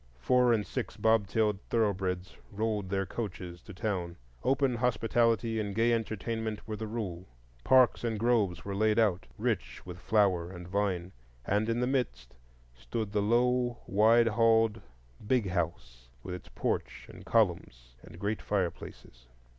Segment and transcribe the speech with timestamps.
[0.17, 6.67] Four and six bobtailed thoroughbreds rolled their coaches to town; open hospitality and gay entertainment
[6.67, 7.27] were the rule.
[7.63, 11.11] Parks and groves were laid out, rich with flower and vine,
[11.45, 12.33] and in the midst
[12.73, 14.81] stood the low wide halled
[15.27, 19.27] "big house," with its porch and columns and great fireplaces.